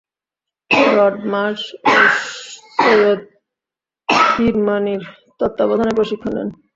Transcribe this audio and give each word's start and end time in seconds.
Rod 0.95 1.15
Marsh 1.31 1.61
ও 1.85 1.93
সৈয়দ 2.75 3.19
কিরমাণী’র 4.29 5.03
তত্ত্বাবধানে 5.39 5.93
প্রশিক্ষণ 5.97 6.31
নেন। 6.35 6.49